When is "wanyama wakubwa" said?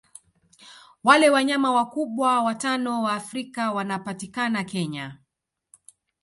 1.29-2.41